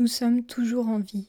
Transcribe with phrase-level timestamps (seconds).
[0.00, 1.28] Nous sommes toujours en vie.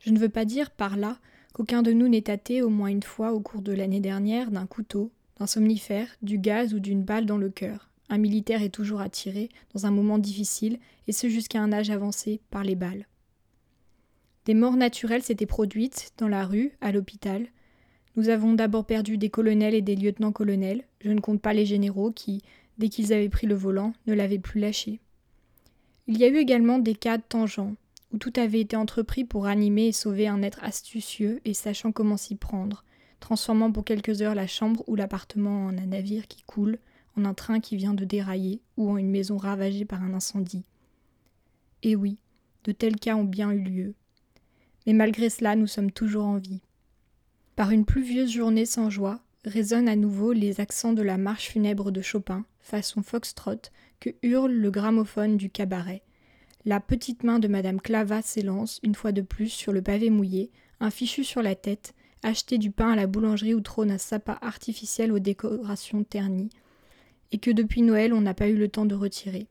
[0.00, 1.20] Je ne veux pas dire par là
[1.54, 4.66] qu'aucun de nous n'est tâté au moins une fois au cours de l'année dernière d'un
[4.66, 7.88] couteau, d'un somnifère, du gaz ou d'une balle dans le cœur.
[8.08, 12.40] Un militaire est toujours attiré, dans un moment difficile, et ce jusqu'à un âge avancé,
[12.50, 13.06] par les balles.
[14.46, 17.46] Des morts naturelles s'étaient produites, dans la rue, à l'hôpital.
[18.16, 22.10] Nous avons d'abord perdu des colonels et des lieutenants-colonels, je ne compte pas les généraux
[22.10, 22.42] qui,
[22.78, 24.98] dès qu'ils avaient pris le volant, ne l'avaient plus lâché.
[26.12, 27.76] Il y a eu également des cas tangents,
[28.12, 32.16] où tout avait été entrepris pour animer et sauver un être astucieux et sachant comment
[32.16, 32.82] s'y prendre,
[33.20, 36.80] transformant pour quelques heures la chambre ou l'appartement en un navire qui coule,
[37.16, 40.64] en un train qui vient de dérailler ou en une maison ravagée par un incendie.
[41.84, 42.18] Et oui,
[42.64, 43.94] de tels cas ont bien eu lieu.
[44.88, 46.60] Mais malgré cela, nous sommes toujours en vie.
[47.54, 51.90] Par une pluvieuse journée sans joie, résonnent à nouveau les accents de la marche funèbre
[51.90, 56.02] de Chopin, façon foxtrot, que hurle le gramophone du cabaret.
[56.64, 60.50] La petite main de Madame Clava s'élance une fois de plus sur le pavé mouillé,
[60.80, 64.38] un fichu sur la tête, acheter du pain à la boulangerie où trône un sapin
[64.42, 66.50] artificiel aux décorations ternies,
[67.32, 69.46] et que depuis Noël on n'a pas eu le temps de retirer.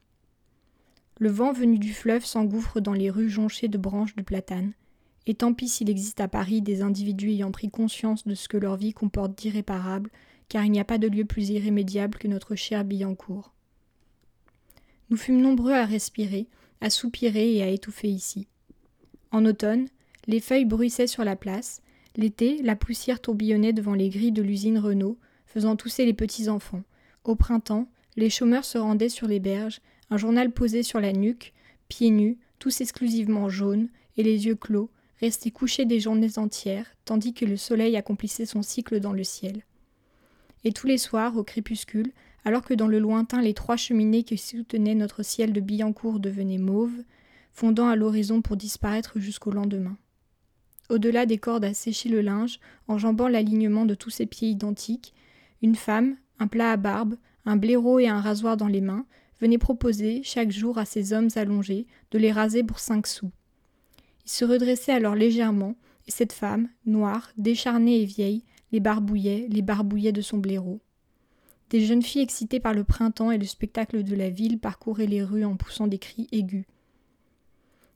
[1.19, 4.73] Le vent venu du fleuve s'engouffre dans les rues jonchées de branches de platane,
[5.27, 8.57] et tant pis s'il existe à Paris des individus ayant pris conscience de ce que
[8.57, 10.09] leur vie comporte d'irréparable,
[10.47, 13.53] car il n'y a pas de lieu plus irrémédiable que notre cher Billancourt.
[15.09, 16.47] Nous fûmes nombreux à respirer,
[16.81, 18.47] à soupirer et à étouffer ici.
[19.31, 19.87] En automne,
[20.27, 21.81] les feuilles bruissaient sur la place,
[22.15, 26.83] l'été, la poussière tourbillonnait devant les grilles de l'usine Renault, faisant tousser les petits enfants.
[27.23, 31.53] Au printemps, les chômeurs se rendaient sur les berges, un journal posé sur la nuque,
[31.87, 37.33] pieds nus, tous exclusivement jaunes, et les yeux clos, restés couchés des journées entières, tandis
[37.33, 39.63] que le soleil accomplissait son cycle dans le ciel.
[40.63, 42.11] Et tous les soirs, au crépuscule,
[42.45, 46.57] alors que dans le lointain les trois cheminées qui soutenaient notre ciel de Billancourt devenaient
[46.57, 47.03] mauves,
[47.51, 49.97] fondant à l'horizon pour disparaître jusqu'au lendemain.
[50.89, 55.13] Au-delà des cordes à sécher le linge, enjambant l'alignement de tous ces pieds identiques,
[55.61, 57.15] une femme, un plat à barbe,
[57.45, 59.05] un blaireau et un rasoir dans les mains,
[59.41, 63.31] venait proposer, chaque jour à ces hommes allongés, de les raser pour cinq sous.
[64.31, 65.75] Se redressaient alors légèrement,
[66.07, 70.81] et cette femme, noire, décharnée et vieille, les barbouillait, les barbouillait de son blaireau.
[71.71, 75.23] Des jeunes filles excitées par le printemps et le spectacle de la ville parcouraient les
[75.23, 76.67] rues en poussant des cris aigus.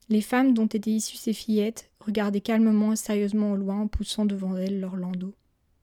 [0.10, 4.26] Les femmes dont étaient issues ces fillettes regardaient calmement et sérieusement au loin en poussant
[4.26, 5.36] devant elles leurs landaux.